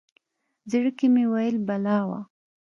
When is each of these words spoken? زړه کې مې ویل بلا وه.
زړه 0.71 0.91
کې 0.97 1.07
مې 1.13 1.23
ویل 1.31 1.55
بلا 1.67 1.99
وه. 2.07 2.19